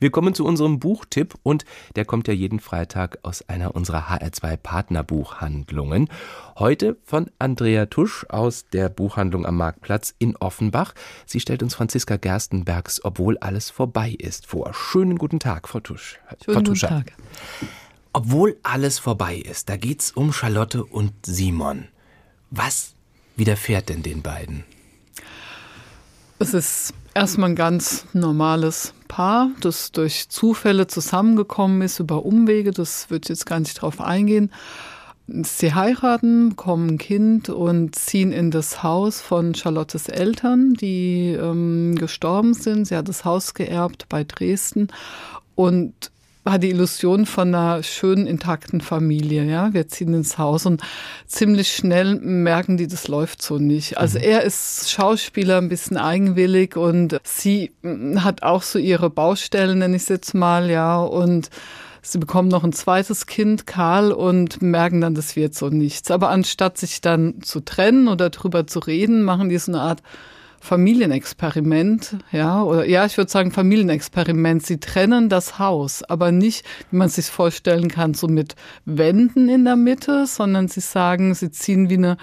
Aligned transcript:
Wir 0.00 0.10
kommen 0.10 0.34
zu 0.34 0.44
unserem 0.44 0.78
Buchtipp 0.78 1.34
und 1.42 1.64
der 1.94 2.04
kommt 2.04 2.28
ja 2.28 2.34
jeden 2.34 2.60
Freitag 2.60 3.18
aus 3.22 3.48
einer 3.48 3.74
unserer 3.74 4.08
HR2 4.08 4.56
Partnerbuchhandlungen. 4.56 6.08
Heute 6.58 6.96
von 7.04 7.30
Andrea 7.38 7.86
Tusch 7.86 8.26
aus 8.28 8.66
der 8.72 8.88
Buchhandlung 8.88 9.46
am 9.46 9.56
Marktplatz 9.56 10.14
in 10.18 10.36
Offenbach. 10.36 10.94
Sie 11.24 11.40
stellt 11.40 11.62
uns 11.62 11.74
Franziska 11.74 12.16
Gerstenbergs 12.16 13.04
Obwohl 13.04 13.38
alles 13.38 13.70
vorbei 13.70 14.10
ist 14.18 14.46
vor. 14.46 14.74
Schönen 14.74 15.16
guten 15.16 15.38
Tag, 15.38 15.68
Frau 15.68 15.80
Tusch. 15.80 16.18
Schönen 16.44 16.54
Frau 16.54 16.62
guten 16.62 16.80
Tag. 16.80 17.12
Obwohl 18.12 18.56
alles 18.62 18.98
vorbei 18.98 19.36
ist, 19.36 19.68
da 19.68 19.76
geht's 19.76 20.10
um 20.10 20.32
Charlotte 20.32 20.84
und 20.84 21.12
Simon. 21.24 21.88
Was 22.50 22.94
widerfährt 23.36 23.88
denn 23.88 24.02
den 24.02 24.22
beiden? 24.22 24.64
Es 26.38 26.54
ist 26.54 26.94
erstmal 27.16 27.50
ein 27.50 27.56
ganz 27.56 28.04
normales 28.12 28.92
Paar, 29.08 29.48
das 29.60 29.90
durch 29.90 30.28
Zufälle 30.28 30.86
zusammengekommen 30.86 31.80
ist, 31.80 31.98
über 31.98 32.26
Umwege, 32.26 32.72
das 32.72 33.08
ich 33.10 33.28
jetzt 33.28 33.46
gar 33.46 33.58
nicht 33.58 33.80
drauf 33.80 34.02
eingehen. 34.02 34.52
Sie 35.26 35.74
heiraten, 35.74 36.50
bekommen 36.50 36.90
ein 36.90 36.98
Kind 36.98 37.48
und 37.48 37.96
ziehen 37.96 38.32
in 38.32 38.50
das 38.50 38.82
Haus 38.82 39.22
von 39.22 39.54
Charlottes 39.54 40.08
Eltern, 40.08 40.74
die 40.74 41.30
ähm, 41.32 41.96
gestorben 41.96 42.52
sind. 42.52 42.84
Sie 42.84 42.96
hat 42.96 43.08
das 43.08 43.24
Haus 43.24 43.54
geerbt 43.54 44.06
bei 44.08 44.22
Dresden 44.22 44.88
und 45.54 46.12
hat 46.46 46.62
die 46.62 46.70
Illusion 46.70 47.26
von 47.26 47.54
einer 47.54 47.82
schönen, 47.82 48.26
intakten 48.26 48.80
Familie. 48.80 49.44
Ja, 49.44 49.72
wir 49.72 49.88
ziehen 49.88 50.14
ins 50.14 50.38
Haus 50.38 50.66
und 50.66 50.82
ziemlich 51.26 51.74
schnell 51.74 52.14
merken 52.16 52.76
die, 52.76 52.86
das 52.86 53.08
läuft 53.08 53.42
so 53.42 53.58
nicht. 53.58 53.98
Also 53.98 54.18
mhm. 54.18 54.24
er 54.24 54.42
ist 54.42 54.90
Schauspieler, 54.90 55.58
ein 55.58 55.68
bisschen 55.68 55.96
eigenwillig 55.96 56.76
und 56.76 57.18
sie 57.24 57.72
mm, 57.82 58.22
hat 58.22 58.42
auch 58.42 58.62
so 58.62 58.78
ihre 58.78 59.10
Baustellen, 59.10 59.80
nenne 59.80 59.96
ich 59.96 60.02
es 60.02 60.08
jetzt 60.08 60.34
mal, 60.34 60.70
ja, 60.70 60.98
und 60.98 61.50
Sie 62.08 62.18
bekommen 62.18 62.48
noch 62.48 62.62
ein 62.62 62.72
zweites 62.72 63.26
Kind, 63.26 63.66
Karl, 63.66 64.12
und 64.12 64.62
merken 64.62 65.00
dann, 65.00 65.16
das 65.16 65.34
wird 65.34 65.56
so 65.56 65.70
nichts. 65.70 66.12
Aber 66.12 66.30
anstatt 66.30 66.78
sich 66.78 67.00
dann 67.00 67.42
zu 67.42 67.58
trennen 67.58 68.06
oder 68.06 68.30
drüber 68.30 68.68
zu 68.68 68.78
reden, 68.78 69.24
machen 69.24 69.48
die 69.48 69.58
so 69.58 69.72
eine 69.72 69.80
Art 69.80 70.02
Familienexperiment, 70.60 72.16
ja, 72.32 72.62
oder 72.62 72.86
ja, 72.86 73.06
ich 73.06 73.16
würde 73.16 73.30
sagen 73.30 73.52
Familienexperiment. 73.52 74.66
Sie 74.66 74.78
trennen 74.78 75.28
das 75.28 75.58
Haus, 75.58 76.02
aber 76.02 76.32
nicht, 76.32 76.64
wie 76.90 76.96
man 76.96 77.08
sich 77.08 77.26
vorstellen 77.26 77.88
kann, 77.88 78.14
so 78.14 78.26
mit 78.26 78.56
Wänden 78.84 79.48
in 79.48 79.64
der 79.64 79.76
Mitte, 79.76 80.26
sondern 80.26 80.68
sie 80.68 80.80
sagen, 80.80 81.34
sie 81.34 81.50
ziehen 81.50 81.88
wie 81.88 81.98
eine, 81.98 82.16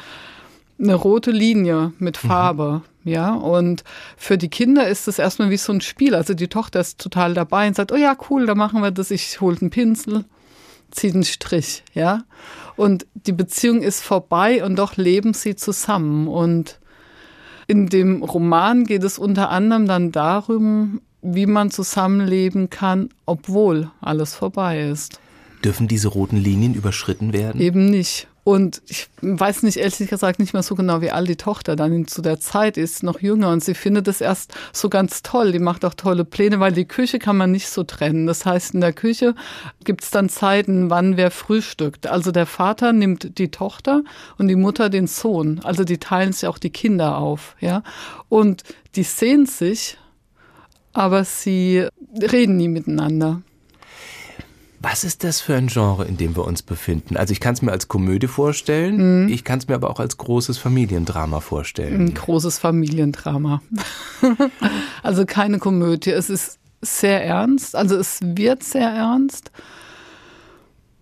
eine 0.80 0.96
rote 0.96 1.32
Linie 1.32 1.94
mit 2.00 2.22
mhm. 2.24 2.28
Farbe. 2.28 2.82
Mhm. 2.84 2.94
Ja, 3.06 3.34
und 3.34 3.84
für 4.16 4.38
die 4.38 4.50
Kinder 4.50 4.88
ist 4.88 5.08
es 5.08 5.20
erstmal 5.20 5.50
wie 5.50 5.58
so 5.58 5.74
ein 5.74 5.82
Spiel. 5.82 6.16
Also 6.16 6.34
die 6.34 6.48
Tochter 6.48 6.80
ist 6.80 7.00
total 7.00 7.34
dabei 7.34 7.68
und 7.68 7.76
sagt, 7.76 7.92
oh 7.92 7.98
ja, 7.98 8.16
cool, 8.30 8.46
da 8.46 8.56
machen 8.56 8.82
wir 8.82 8.92
das. 8.92 9.12
Ich 9.12 9.42
hole 9.42 9.58
einen 9.60 9.70
Pinsel, 9.70 10.24
ziehe 10.90 11.14
einen 11.14 11.26
Strich, 11.26 11.84
ja. 11.94 12.24
Und 12.78 13.06
die 13.14 13.34
Beziehung 13.34 13.82
ist 13.82 14.02
vorbei 14.02 14.64
und 14.64 14.78
doch 14.78 14.96
leben 14.96 15.34
sie 15.34 15.56
zusammen. 15.56 16.28
Und 16.28 16.80
in 17.68 17.88
dem 17.88 18.24
Roman 18.24 18.86
geht 18.86 19.04
es 19.04 19.18
unter 19.18 19.50
anderem 19.50 19.88
dann 19.88 20.12
darum, 20.12 21.02
wie 21.22 21.46
man 21.46 21.72
zusammenleben 21.72 22.70
kann, 22.70 23.10
obwohl 23.26 23.90
alles 24.02 24.36
vorbei 24.36 24.90
ist. 24.90 25.20
Dürfen 25.64 25.88
diese 25.88 26.10
roten 26.10 26.38
Linien 26.38 26.74
überschritten 26.74 27.32
werden? 27.32 27.62
Eben 27.62 27.86
nicht. 27.90 28.28
Und 28.44 28.82
ich 28.88 29.08
weiß 29.22 29.64
nicht, 29.64 29.78
ehrlich 29.78 30.10
gesagt, 30.10 30.40
nicht 30.40 30.54
mehr 30.54 30.64
so 30.64 30.76
genau, 30.76 31.00
wie 31.00 31.12
alt 31.12 31.30
die 31.30 31.38
Tochter 31.38 31.78
dann 31.78 32.08
zu 32.08 32.22
der 32.22 32.42
Zeit 32.42 32.76
ist, 32.76 33.02
noch 33.02 33.22
jünger. 33.22 33.50
Und 33.52 33.64
sie 33.64 33.74
findet 33.74 34.08
es 34.10 34.20
erst 34.20 34.54
so 34.74 34.90
ganz 34.90 35.24
toll. 35.24 35.54
Die 35.54 35.60
macht 35.60 35.86
auch 35.86 35.94
tolle 35.94 36.26
Pläne, 36.26 36.60
weil 36.60 36.74
die 36.74 36.86
Küche 36.86 37.20
kann 37.20 37.38
man 37.38 37.52
nicht 37.52 37.70
so 37.70 37.84
trennen. 37.84 38.28
Das 38.28 38.46
heißt, 38.46 38.74
in 38.74 38.82
der 38.82 38.92
Küche 38.92 39.34
gibt 39.86 40.04
es 40.04 40.12
dann 40.12 40.28
Zeiten, 40.28 40.90
wann 40.90 41.16
wer 41.16 41.32
frühstückt. 41.32 42.08
Also 42.08 42.32
der 42.32 42.46
Vater 42.46 42.92
nimmt 42.92 43.38
die 43.38 43.50
Tochter 43.50 44.04
und 44.38 44.50
die 44.50 44.58
Mutter 44.58 44.90
den 44.90 45.08
Sohn. 45.08 45.62
Also 45.64 45.86
die 45.86 45.98
teilen 45.98 46.34
sich 46.34 46.48
auch 46.48 46.58
die 46.58 46.72
Kinder 46.72 47.18
auf, 47.18 47.56
ja. 47.62 47.82
Und 48.28 48.64
die 48.96 49.04
sehen 49.04 49.46
sich, 49.46 49.98
aber 50.92 51.24
sie 51.24 51.88
reden 52.22 52.58
nie 52.58 52.68
miteinander. 52.68 53.42
Was 54.84 55.06
ist 55.06 55.24
das 55.24 55.40
für 55.40 55.56
ein 55.56 55.68
Genre, 55.68 56.04
in 56.04 56.18
dem 56.18 56.36
wir 56.36 56.44
uns 56.44 56.62
befinden? 56.62 57.16
Also 57.16 57.32
ich 57.32 57.40
kann 57.40 57.54
es 57.54 57.62
mir 57.62 57.72
als 57.72 57.88
Komödie 57.88 58.28
vorstellen, 58.28 59.24
mhm. 59.24 59.30
ich 59.30 59.46
kann 59.46 59.60
es 59.60 59.70
mir 59.70 59.76
aber 59.76 59.90
auch 59.90 60.02
als 60.02 60.18
großes 60.18 60.58
Familiendrama 60.58 61.40
vorstellen. 61.40 62.02
Ein 62.02 62.14
großes 62.14 62.60
Familiendrama. 62.60 63.62
also 65.02 65.26
keine 65.26 65.60
Komödie. 65.60 66.12
Es 66.12 66.30
ist 66.30 66.60
sehr 66.82 67.24
ernst, 67.24 67.78
also 67.78 67.96
es 67.96 68.20
wird 68.22 68.62
sehr 68.62 68.90
ernst, 68.90 69.52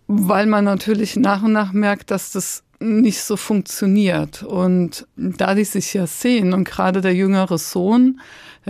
weil 0.05 0.45
man 0.45 0.63
natürlich 0.63 1.15
nach 1.15 1.41
und 1.41 1.53
nach 1.53 1.73
merkt, 1.73 2.11
dass 2.11 2.31
das 2.31 2.61
nicht 2.81 3.21
so 3.21 3.37
funktioniert. 3.37 4.43
Und 4.43 5.07
da 5.15 5.55
die 5.55 5.63
sich 5.63 5.93
ja 5.93 6.07
sehen 6.07 6.53
und 6.53 6.65
gerade 6.65 7.01
der 7.01 7.13
jüngere 7.13 7.57
Sohn, 7.57 8.19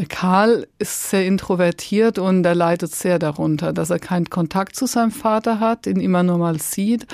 Karl 0.09 0.67
ist 0.79 1.09
sehr 1.09 1.25
introvertiert 1.25 2.17
und 2.17 2.45
er 2.45 2.55
leidet 2.55 2.95
sehr 2.95 3.19
darunter, 3.19 3.73
dass 3.73 3.89
er 3.89 3.99
keinen 3.99 4.29
Kontakt 4.29 4.75
zu 4.75 4.85
seinem 4.85 5.11
Vater 5.11 5.59
hat, 5.59 5.85
ihn 5.88 5.99
immer 5.99 6.23
nur 6.23 6.38
mal 6.38 6.59
sieht, 6.59 7.07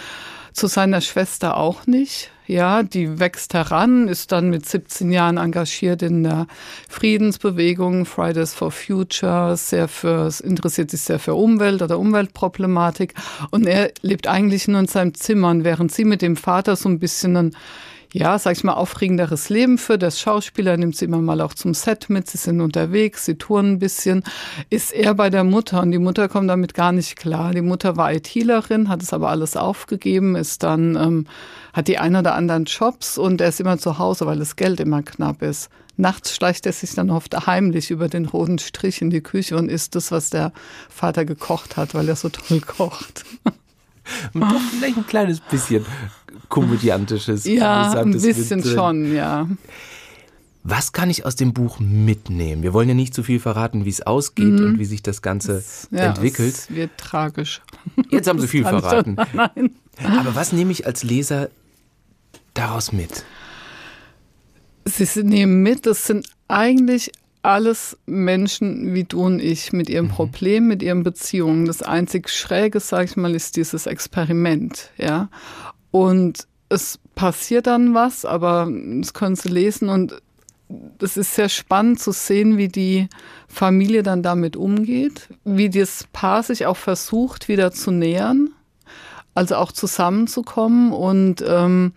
zu 0.53 0.67
seiner 0.67 1.01
Schwester 1.01 1.57
auch 1.57 1.87
nicht. 1.87 2.31
Ja, 2.47 2.81
die 2.81 3.19
wächst 3.19 3.53
heran, 3.53 4.07
ist 4.07 4.31
dann 4.31 4.49
mit 4.49 4.65
17 4.65 5.11
Jahren 5.11 5.35
engagiert 5.35 6.01
in 6.01 6.23
der 6.23 6.47
Friedensbewegung 6.87 8.05
Fridays 8.05 8.53
for 8.53 8.71
Future, 8.71 9.57
sehr 9.57 9.89
für, 9.89 10.31
interessiert 10.43 10.89
sich 10.91 11.01
sehr 11.01 11.19
für 11.19 11.35
Umwelt 11.35 11.81
oder 11.81 11.99
Umweltproblematik. 11.99 13.13
Und 13.51 13.67
er 13.67 13.91
lebt 14.01 14.27
eigentlich 14.27 14.67
nur 14.69 14.79
in 14.79 14.87
seinem 14.87 15.13
Zimmer, 15.13 15.53
während 15.65 15.91
sie 15.91 16.05
mit 16.05 16.21
dem 16.21 16.37
Vater 16.37 16.77
so 16.77 16.87
ein 16.87 16.99
bisschen 16.99 17.35
ein 17.35 17.57
ja, 18.17 18.39
sag 18.39 18.53
ich 18.57 18.63
mal, 18.63 18.73
aufregenderes 18.73 19.49
Leben 19.49 19.77
für 19.77 19.99
das 19.99 20.19
Schauspieler, 20.19 20.75
nimmt 20.75 20.95
sie 20.95 21.05
immer 21.05 21.21
mal 21.21 21.39
auch 21.39 21.53
zum 21.53 21.75
Set 21.75 22.09
mit, 22.09 22.27
sie 22.27 22.39
sind 22.39 22.61
unterwegs, 22.61 23.25
sie 23.25 23.35
touren 23.35 23.73
ein 23.73 23.79
bisschen, 23.79 24.23
ist 24.71 24.91
er 24.91 25.13
bei 25.13 25.29
der 25.29 25.43
Mutter 25.43 25.83
und 25.83 25.91
die 25.91 25.99
Mutter 25.99 26.27
kommt 26.27 26.49
damit 26.49 26.73
gar 26.73 26.91
nicht 26.91 27.15
klar. 27.15 27.51
Die 27.51 27.61
Mutter 27.61 27.95
war 27.95 28.11
ITlerin, 28.11 28.89
hat 28.89 29.03
es 29.03 29.13
aber 29.13 29.29
alles 29.29 29.55
aufgegeben, 29.55 30.35
ist 30.35 30.63
dann, 30.63 30.95
ähm, 30.95 31.27
hat 31.73 31.87
die 31.87 31.99
ein 31.99 32.15
oder 32.15 32.33
anderen 32.33 32.65
Jobs 32.65 33.19
und 33.19 33.39
er 33.39 33.49
ist 33.49 33.59
immer 33.59 33.77
zu 33.77 33.99
Hause, 33.99 34.25
weil 34.25 34.39
das 34.39 34.55
Geld 34.55 34.79
immer 34.79 35.03
knapp 35.03 35.43
ist. 35.43 35.69
Nachts 35.95 36.35
schleicht 36.35 36.65
er 36.65 36.73
sich 36.73 36.95
dann 36.95 37.11
oft 37.11 37.45
heimlich 37.45 37.91
über 37.91 38.09
den 38.09 38.25
roten 38.25 38.57
Strich 38.57 38.99
in 39.03 39.11
die 39.11 39.21
Küche 39.21 39.57
und 39.57 39.69
isst 39.69 39.93
das, 39.93 40.11
was 40.11 40.31
der 40.31 40.53
Vater 40.89 41.23
gekocht 41.23 41.77
hat, 41.77 41.93
weil 41.93 42.09
er 42.09 42.15
so 42.15 42.29
toll 42.29 42.61
kocht. 42.61 43.25
Doch 44.33 44.61
vielleicht 44.71 44.97
ein 44.97 45.07
kleines 45.07 45.39
bisschen 45.39 45.85
komödiantisches. 46.49 47.45
Ja, 47.45 47.91
ein 47.91 48.11
bisschen 48.11 48.63
schon, 48.63 49.13
ja. 49.13 49.47
Was 50.63 50.91
kann 50.91 51.09
ich 51.09 51.25
aus 51.25 51.37
dem 51.37 51.53
Buch 51.53 51.79
mitnehmen? 51.79 52.61
Wir 52.61 52.73
wollen 52.73 52.89
ja 52.89 52.95
nicht 52.95 53.13
zu 53.13 53.23
viel 53.23 53.39
verraten, 53.39 53.85
wie 53.85 53.89
es 53.89 54.01
ausgeht 54.01 54.59
mhm. 54.59 54.65
und 54.65 54.79
wie 54.79 54.85
sich 54.85 55.01
das 55.01 55.21
Ganze 55.21 55.53
es, 55.53 55.87
ja, 55.91 56.07
entwickelt. 56.07 56.53
Es 56.53 56.69
wird 56.69 56.91
tragisch. 56.97 57.61
Jetzt 58.09 58.27
haben 58.27 58.39
Sie 58.39 58.47
viel 58.49 58.63
verraten. 58.63 59.15
Nein. 59.33 59.71
Aber 60.03 60.35
was 60.35 60.51
nehme 60.51 60.73
ich 60.73 60.85
als 60.85 61.03
Leser 61.03 61.49
daraus 62.53 62.91
mit? 62.91 63.23
Sie 64.83 65.23
nehmen 65.23 65.63
mit, 65.63 65.85
das 65.85 66.05
sind 66.05 66.27
eigentlich 66.49 67.11
alles 67.43 67.97
Menschen 68.05 68.93
wie 68.93 69.05
du 69.05 69.21
und 69.21 69.39
ich 69.39 69.71
mit 69.71 69.89
ihrem 69.89 70.07
mhm. 70.07 70.11
Problem, 70.11 70.67
mit 70.67 70.83
ihren 70.83 71.03
Beziehungen. 71.03 71.65
Das 71.65 71.81
einzig 71.81 72.29
Schräge, 72.29 72.81
sage 72.81 73.05
ich 73.05 73.15
mal, 73.15 73.33
ist 73.33 73.55
dieses 73.55 73.85
Experiment, 73.85 74.91
ja. 74.97 75.29
Und 75.91 76.47
es 76.69 76.99
passiert 77.15 77.67
dann 77.67 77.93
was, 77.93 78.25
aber 78.25 78.69
das 78.69 79.13
können 79.13 79.35
Sie 79.35 79.49
lesen 79.49 79.89
und 79.89 80.21
es 81.01 81.15
ist 81.15 81.35
sehr 81.35 81.49
spannend 81.49 81.99
zu 81.99 82.11
sehen, 82.11 82.57
wie 82.57 82.67
die 82.67 83.07
Familie 83.47 84.03
dann 84.03 84.21
damit 84.21 84.57
umgeht, 84.57 85.29
wie 85.45 85.69
das 85.69 86.05
Paar 86.11 86.43
sich 86.43 86.65
auch 86.65 86.75
versucht, 86.75 87.47
wieder 87.47 87.71
zu 87.71 87.91
nähern, 87.91 88.49
also 89.33 89.55
auch 89.55 89.71
zusammenzukommen 89.71 90.91
und 90.91 91.43
ähm, 91.47 91.93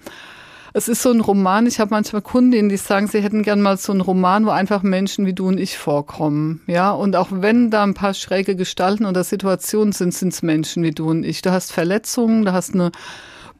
es 0.72 0.88
ist 0.88 1.02
so 1.02 1.10
ein 1.10 1.20
Roman, 1.20 1.66
ich 1.66 1.80
habe 1.80 1.90
manchmal 1.90 2.22
Kundinnen, 2.22 2.68
die 2.68 2.76
sagen, 2.76 3.08
sie 3.08 3.20
hätten 3.20 3.42
gern 3.42 3.60
mal 3.60 3.76
so 3.76 3.90
einen 3.90 4.00
Roman, 4.00 4.46
wo 4.46 4.50
einfach 4.50 4.82
Menschen 4.82 5.26
wie 5.26 5.32
du 5.32 5.48
und 5.48 5.58
ich 5.58 5.76
vorkommen. 5.76 6.60
Ja, 6.68 6.92
und 6.92 7.16
auch 7.16 7.28
wenn 7.30 7.70
da 7.70 7.82
ein 7.82 7.94
paar 7.94 8.14
schräge 8.14 8.54
Gestalten 8.54 9.04
oder 9.04 9.24
Situationen 9.24 9.92
sind, 9.92 10.14
sind 10.14 10.32
es 10.32 10.42
Menschen 10.42 10.84
wie 10.84 10.92
du 10.92 11.10
und 11.10 11.24
ich. 11.24 11.42
Du 11.42 11.50
hast 11.50 11.72
Verletzungen, 11.72 12.44
du 12.44 12.52
hast 12.52 12.74
eine 12.74 12.92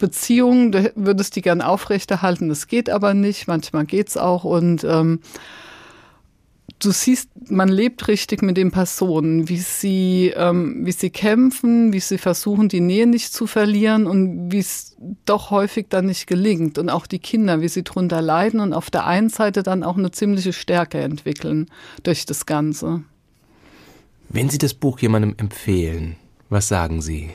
Beziehung, 0.00 0.72
du 0.72 0.92
würdest 0.96 1.36
die 1.36 1.42
gern 1.42 1.62
aufrechterhalten, 1.62 2.48
das 2.48 2.66
geht 2.66 2.90
aber 2.90 3.14
nicht, 3.14 3.46
manchmal 3.46 3.84
geht's 3.84 4.16
auch 4.16 4.42
und 4.42 4.82
ähm, 4.82 5.20
du 6.80 6.90
siehst, 6.90 7.30
man 7.48 7.68
lebt 7.68 8.08
richtig 8.08 8.42
mit 8.42 8.56
den 8.56 8.70
Personen, 8.70 9.48
wie 9.48 9.58
sie, 9.58 10.32
ähm, 10.34 10.84
wie 10.84 10.92
sie 10.92 11.10
kämpfen, 11.10 11.92
wie 11.92 12.00
sie 12.00 12.18
versuchen, 12.18 12.68
die 12.68 12.80
Nähe 12.80 13.06
nicht 13.06 13.32
zu 13.32 13.46
verlieren 13.46 14.06
und 14.06 14.50
wie 14.50 14.58
es 14.58 14.96
doch 15.24 15.50
häufig 15.50 15.86
dann 15.88 16.06
nicht 16.06 16.26
gelingt. 16.26 16.78
Und 16.78 16.88
auch 16.88 17.06
die 17.06 17.18
Kinder, 17.18 17.60
wie 17.60 17.68
sie 17.68 17.84
drunter 17.84 18.22
leiden 18.22 18.60
und 18.60 18.72
auf 18.72 18.90
der 18.90 19.06
einen 19.06 19.28
Seite 19.28 19.62
dann 19.62 19.82
auch 19.84 19.96
eine 19.96 20.10
ziemliche 20.10 20.52
Stärke 20.52 20.98
entwickeln 20.98 21.66
durch 22.02 22.26
das 22.26 22.46
Ganze. 22.46 23.02
Wenn 24.28 24.48
Sie 24.48 24.58
das 24.58 24.74
Buch 24.74 25.00
jemandem 25.00 25.34
empfehlen, 25.38 26.16
was 26.48 26.68
sagen 26.68 27.02
Sie? 27.02 27.30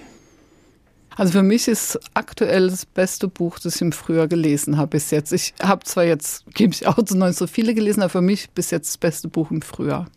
Also 1.18 1.32
für 1.32 1.44
mich 1.44 1.68
ist 1.70 1.98
aktuell 2.14 2.70
das 2.70 2.86
beste 2.86 3.30
Buch, 3.30 3.58
das 3.60 3.76
ich 3.76 3.82
im 3.82 3.94
Frühjahr 3.94 4.28
gelesen 4.28 4.78
habe 4.78 4.92
bis 4.92 5.12
jetzt. 5.12 5.32
Ich 5.32 5.54
habe 5.62 5.84
zwar 5.86 6.04
jetzt, 6.04 6.46
gebe 6.54 6.74
ich 6.74 6.88
auch 6.88 7.02
zu 7.04 7.18
neu 7.18 7.32
so 7.32 7.48
viele 7.48 7.74
gelesen, 7.74 8.02
aber 8.02 8.10
für 8.10 8.22
mich 8.22 8.50
bis 8.52 8.70
jetzt 8.72 8.90
das 8.90 8.98
beste 8.98 9.30
Buch 9.30 9.50
im 9.50 9.62
Frühjahr. 9.62 10.08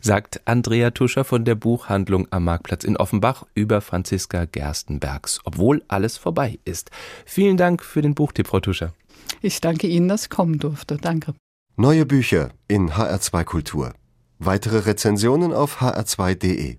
Sagt 0.00 0.40
Andrea 0.46 0.90
Tuscher 0.90 1.22
von 1.22 1.44
der 1.44 1.54
Buchhandlung 1.54 2.26
am 2.30 2.44
Marktplatz 2.44 2.82
in 2.82 2.96
Offenbach 2.96 3.44
über 3.54 3.80
Franziska 3.80 4.44
Gerstenbergs, 4.44 5.40
obwohl 5.44 5.84
alles 5.86 6.16
vorbei 6.16 6.58
ist. 6.64 6.90
Vielen 7.24 7.56
Dank 7.56 7.84
für 7.84 8.02
den 8.02 8.16
Buchtipp, 8.16 8.48
Frau 8.48 8.58
Tuscher. 8.58 8.92
Ich 9.42 9.60
danke 9.60 9.86
Ihnen, 9.86 10.08
dass 10.08 10.24
ich 10.24 10.30
kommen 10.30 10.58
durfte. 10.58 10.96
Danke. 10.96 11.34
Neue 11.76 12.04
Bücher 12.04 12.50
in 12.66 12.90
HR2 12.90 13.44
Kultur. 13.44 13.94
Weitere 14.40 14.78
Rezensionen 14.78 15.52
auf 15.52 15.80
hr2.de. 15.80 16.78